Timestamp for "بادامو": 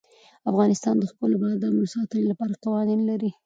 1.41-1.81